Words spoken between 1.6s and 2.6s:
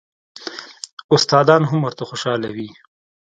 هم ورته خوشاله